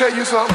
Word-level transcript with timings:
tell 0.00 0.16
you 0.16 0.24
something? 0.24 0.49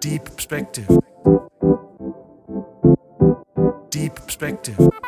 Deep 0.00 0.24
perspective. 0.24 0.88
Deep 3.90 4.14
perspective. 4.14 5.01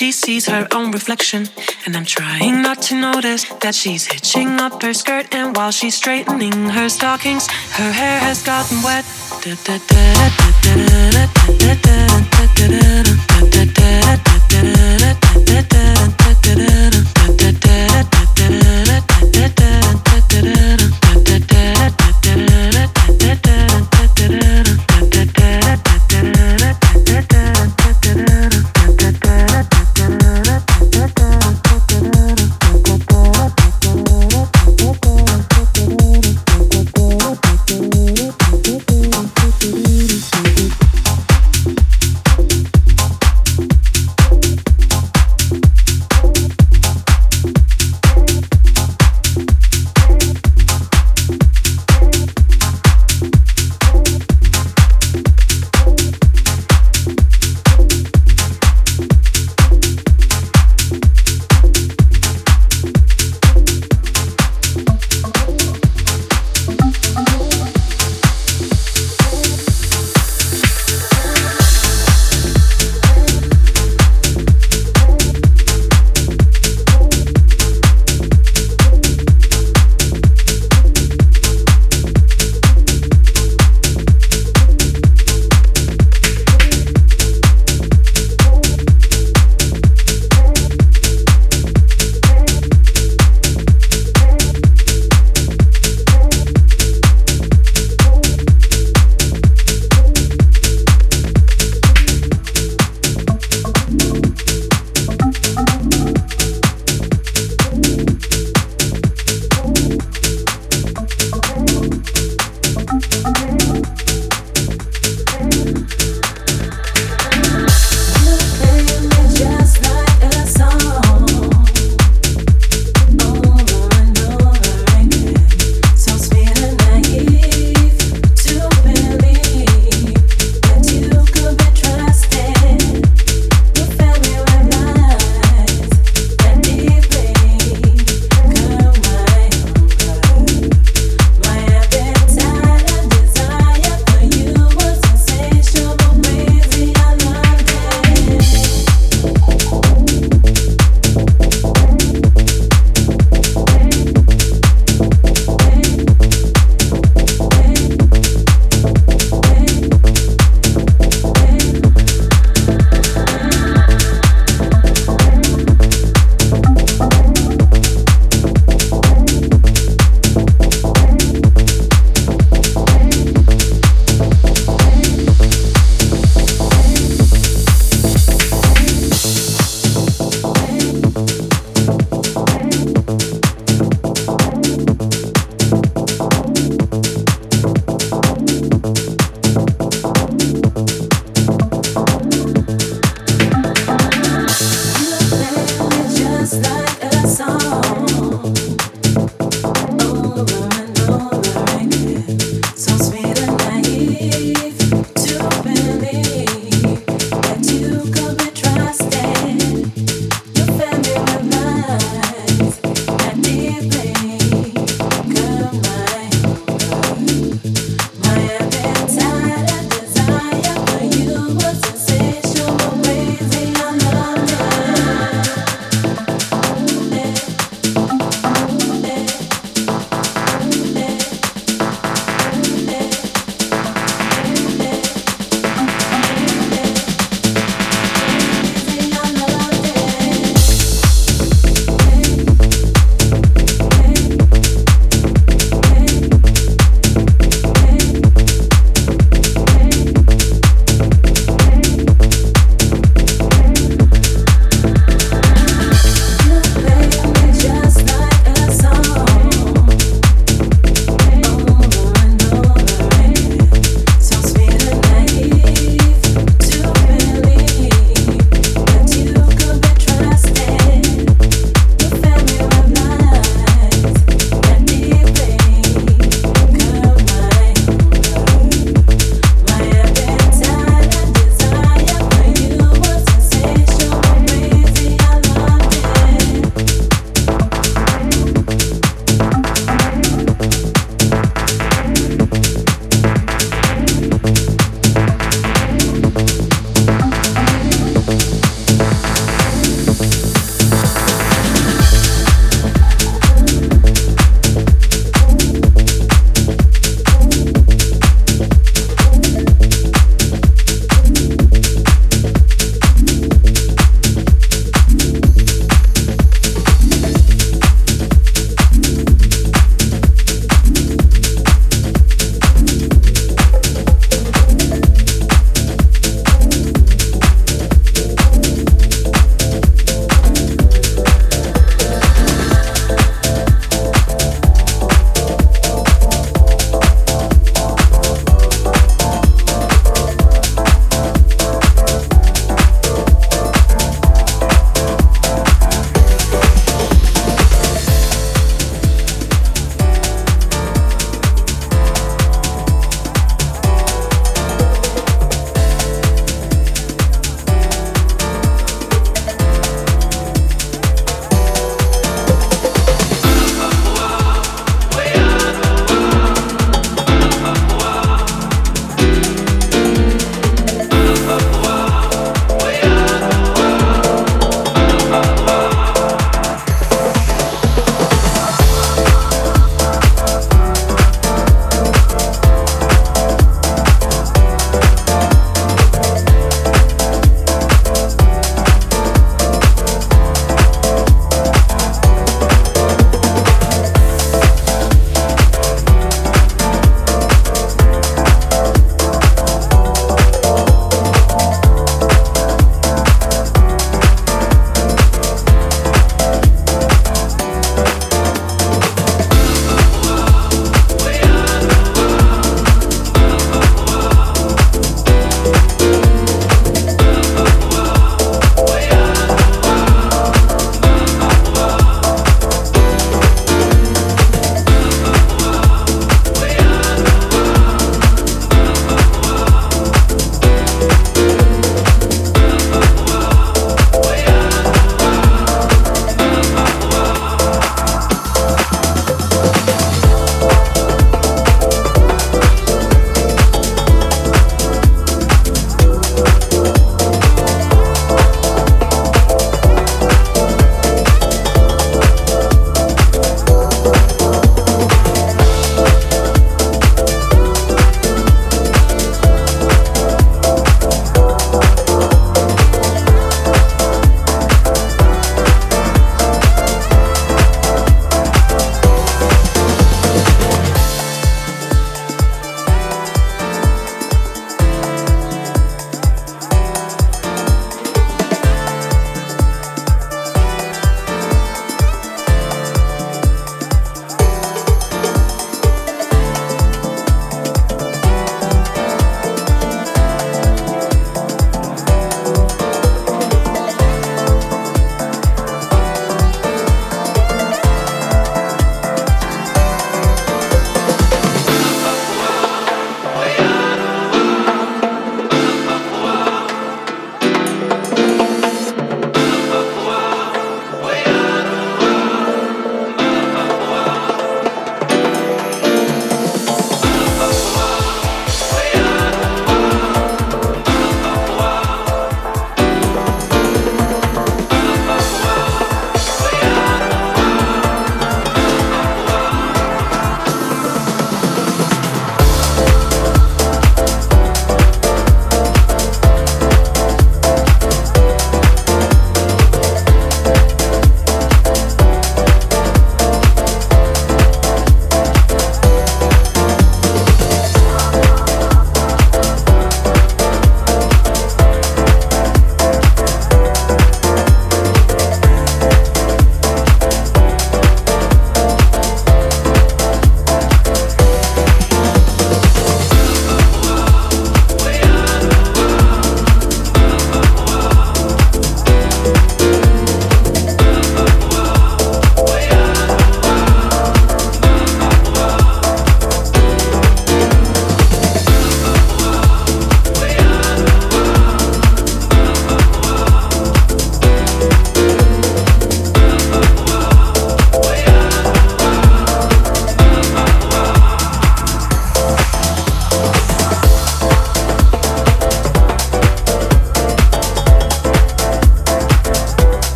she 0.00 0.12
sees 0.12 0.46
her 0.46 0.66
own 0.72 0.90
reflection. 0.92 1.46
And 1.84 1.94
I'm 1.94 2.06
trying 2.06 2.62
not 2.62 2.80
to 2.88 2.94
notice 2.94 3.44
that 3.60 3.74
she's 3.74 4.06
hitching 4.06 4.48
up 4.58 4.82
her 4.82 4.94
skirt. 4.94 5.34
And 5.34 5.54
while 5.54 5.72
she's 5.72 5.94
straightening 5.94 6.70
her 6.70 6.88
stockings, 6.88 7.46
her 7.78 7.92
hair 7.92 8.18
has 8.18 8.42
gotten 8.42 8.82
wet. 8.82 9.04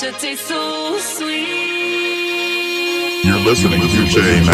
Rapture 0.00 0.20
tastes 0.20 0.46
so 0.46 0.96
sweet. 0.98 1.48
You're 3.24 3.40
listening 3.40 3.80
to 3.80 4.04
J 4.06 4.44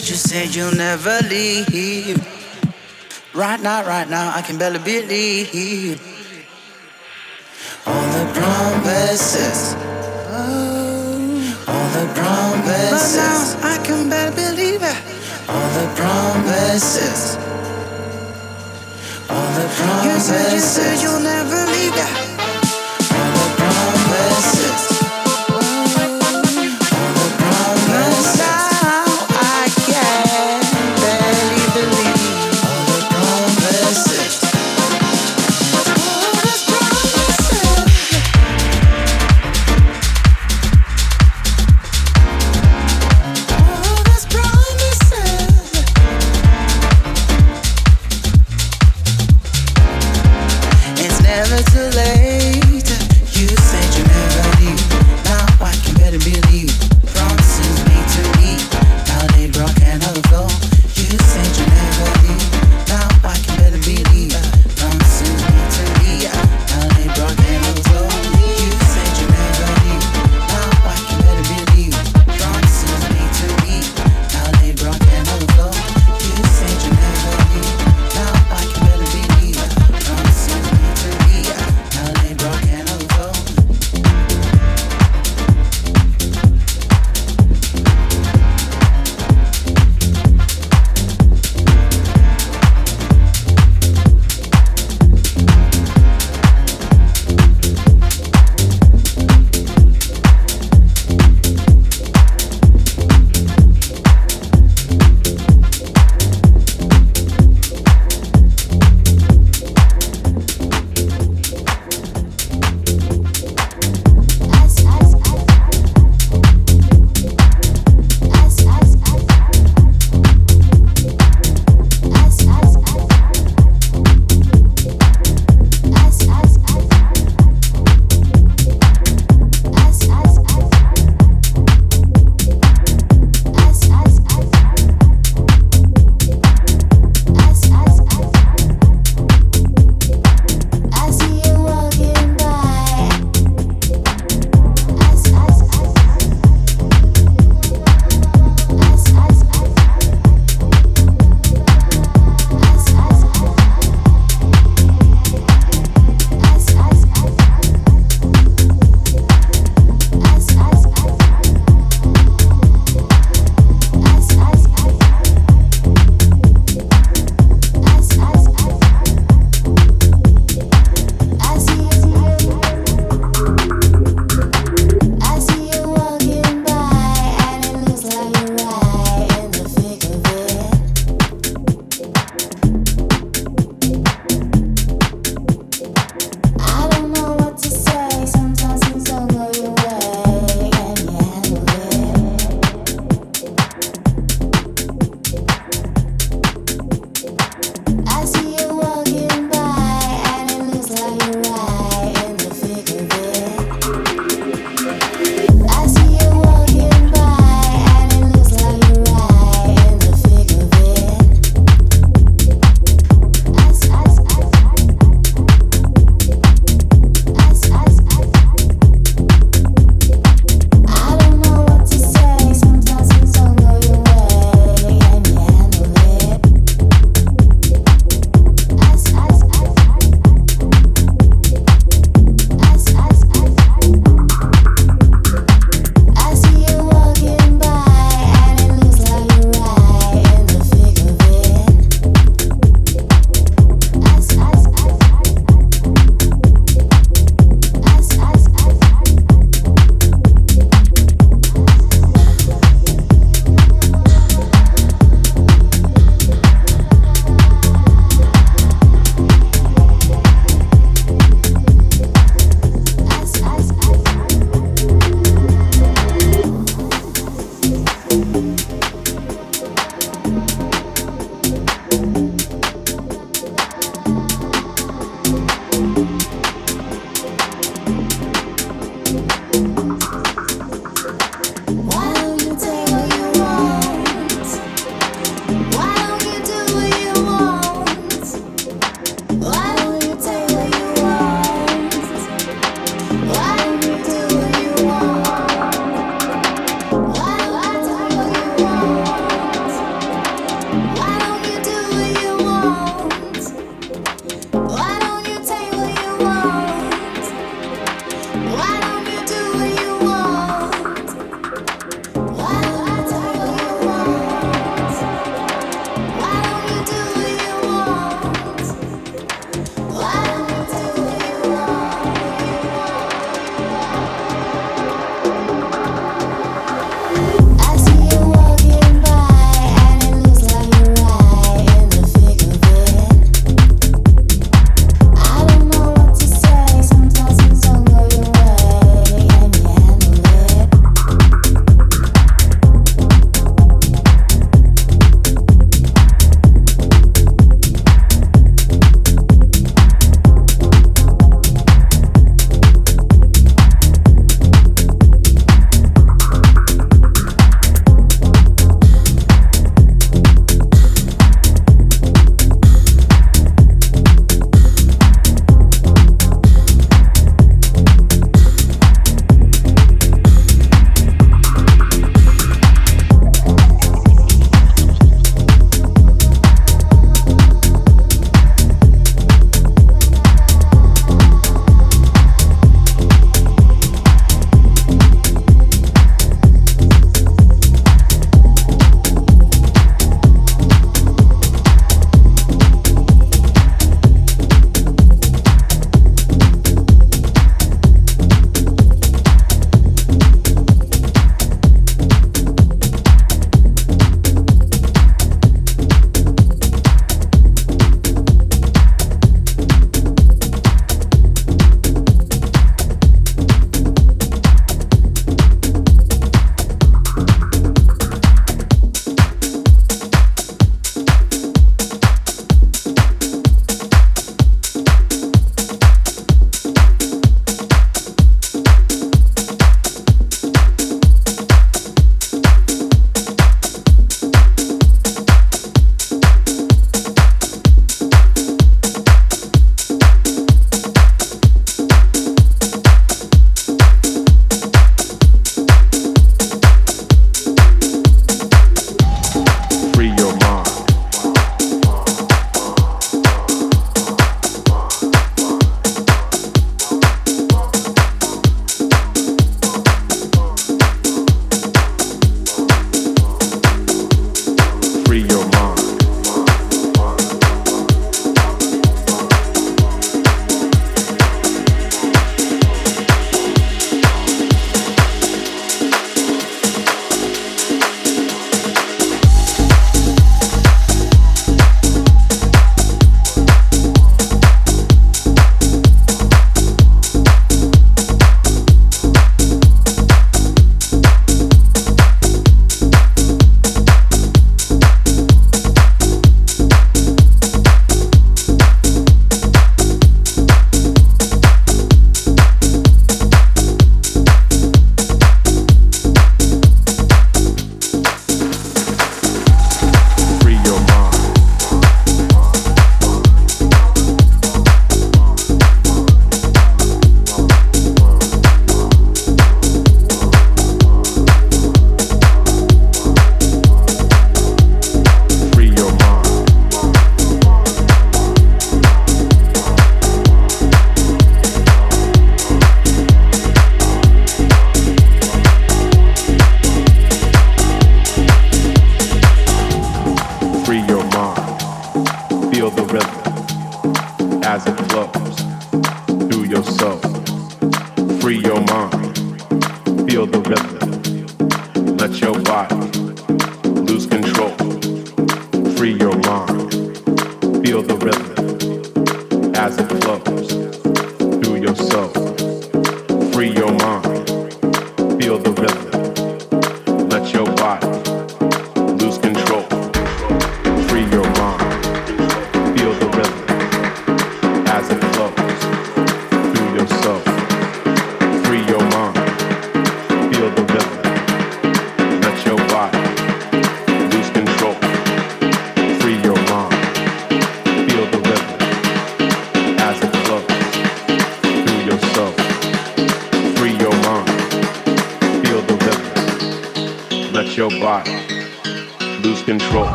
said, 0.00 0.10
you 0.10 0.16
said 0.16 0.54
you'll 0.54 0.74
never 0.74 1.20
leave. 1.28 2.18
Right 3.32 3.60
now, 3.60 3.86
right 3.86 4.08
now, 4.08 4.30
I 4.34 4.42
can 4.42 4.58
barely 4.58 4.78
believe 4.78 6.00
all 7.86 8.06
the 8.12 8.26
promises. 8.34 9.74
All 11.68 11.88
the 11.96 12.06
promises. 12.14 12.90
But 12.92 13.16
now 13.16 13.72
I 13.72 13.78
can 13.84 14.10
barely 14.10 14.34
believe 14.36 14.82
it. 14.82 14.98
All 15.48 15.70
the 15.78 15.86
promises. 15.94 17.36
All 19.30 19.52
the 19.56 19.68
promises. 19.76 20.04
You 20.04 20.20
said 20.20 20.52
you 20.52 20.60
said 20.60 21.02
you'll 21.02 21.20
never 21.20 21.64
leave. 21.72 21.94
It. 21.94 22.25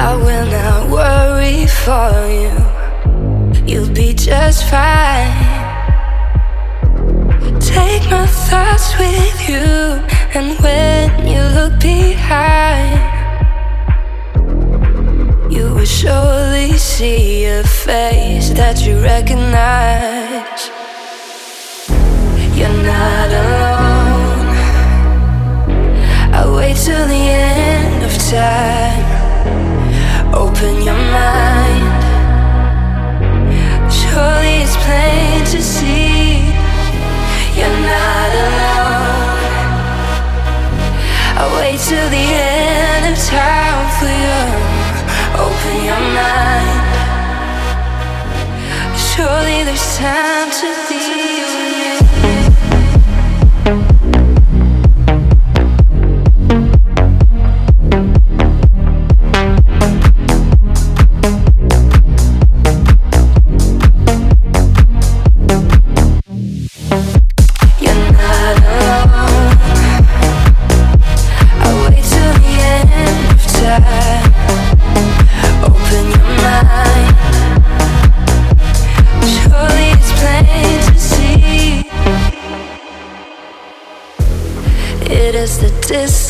I 0.00 0.14
will 0.16 0.46
not 0.50 0.90
worry 0.90 1.66
for 1.66 2.10
you, 2.26 2.52
you'll 3.64 3.94
be 3.94 4.12
just 4.14 4.68
fine. 4.68 5.30
Take 7.60 8.10
my 8.10 8.26
thoughts 8.26 8.98
with 8.98 9.48
you, 9.48 10.02
and 10.34 10.58
when 10.58 11.26
you 11.26 11.40
look 11.58 11.78
behind, 11.80 12.98
you 15.52 15.72
will 15.74 15.84
surely 15.84 16.72
see 16.78 17.44
a 17.44 17.62
face 17.62 18.50
that 18.50 18.84
you 18.84 18.98
recognize. 19.00 20.70
You're 22.56 22.82
not 22.82 23.30
alone 23.30 23.77
wait 26.58 26.76
till 26.76 27.06
the 27.06 27.24
end 27.54 28.02
of 28.02 28.12
time. 28.34 29.06
Open 30.34 30.74
your 30.88 31.00
mind. 31.18 31.86
Surely 34.00 34.54
it's 34.64 34.76
plain 34.84 35.38
to 35.54 35.60
see 35.62 36.42
you're 37.56 37.80
not 37.94 38.30
alone. 38.46 39.38
I 41.40 41.44
wait 41.58 41.78
till 41.90 42.08
the 42.18 42.26
end 42.50 43.04
of 43.12 43.16
time 43.36 43.86
for 43.98 44.12
you. 44.24 44.42
Open 45.46 45.76
your 45.90 46.04
mind. 46.20 46.80
Surely 49.08 49.58
there's 49.62 49.88
time 49.96 50.50
to. 50.60 50.87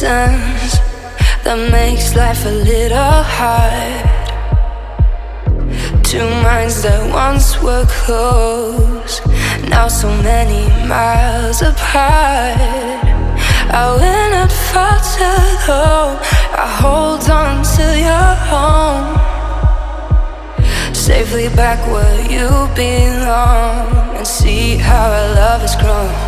that 0.09 1.69
makes 1.71 2.17
life 2.17 2.47
a 2.47 2.51
little 2.51 3.23
hard. 3.37 4.09
Two 6.03 6.25
minds 6.43 6.83
that 6.83 7.13
once 7.13 7.61
were 7.63 7.85
close, 7.87 9.21
now 9.69 9.87
so 9.89 10.09
many 10.23 10.67
miles 10.89 11.61
apart. 11.61 12.57
I 13.71 13.97
went 14.01 14.33
not 14.33 14.51
far 14.51 14.97
to 14.97 15.31
home, 15.69 16.17
I 16.57 16.67
hold 16.81 17.29
on 17.29 17.63
to 17.77 17.85
your 18.09 18.35
home. 18.49 19.09
Safely 20.95 21.49
back 21.51 21.81
where 21.93 22.21
you 22.33 22.49
belong, 22.75 24.17
and 24.17 24.27
see 24.27 24.77
how 24.77 25.11
our 25.11 25.35
love 25.35 25.61
has 25.61 25.77
grown. 25.77 26.28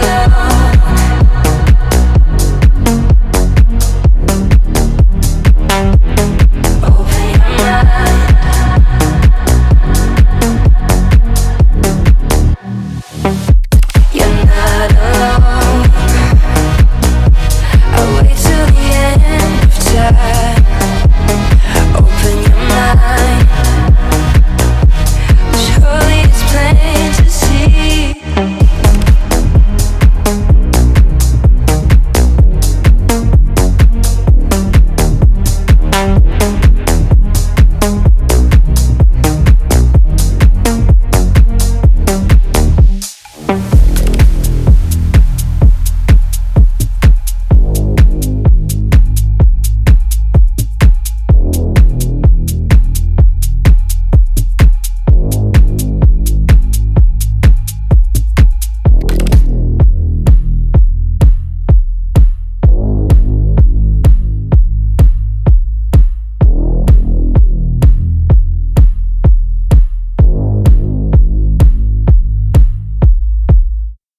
love. 0.00 0.21